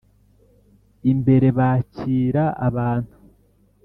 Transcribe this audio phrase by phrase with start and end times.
[1.11, 3.15] imbere bakira abantu.